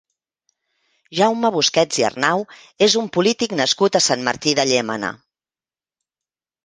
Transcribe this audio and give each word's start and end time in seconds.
Jaume 1.17 1.51
Busquets 1.55 1.99
i 2.01 2.05
Arnau 2.09 2.41
és 2.87 2.95
un 3.03 3.11
polític 3.19 3.55
nascut 3.63 3.99
a 4.01 4.05
Sant 4.09 4.25
Martí 4.31 4.55
de 4.61 4.67
Llémena. 4.71 5.13